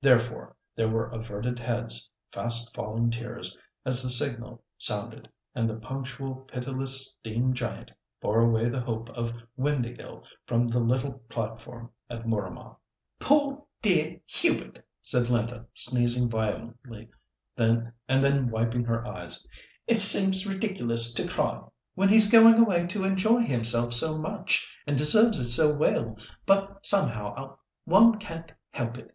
[0.00, 6.36] Therefore, there were averted heads, fast falling tears, as the signal sounded, and the punctual,
[6.46, 7.90] pitiless steam giant
[8.20, 12.76] bore away the hope of Windāhgil from the little platform at Mooramah.
[13.18, 17.08] "Poor, dear Hubert!" said Linda, sneezing violently,
[17.58, 19.44] and then wiping her eyes;
[19.88, 21.60] "it seems ridiculous to cry,
[21.96, 26.16] when he's going away to enjoy himself so much, and deserves it so well;
[26.46, 29.12] but, somehow, one can't help it.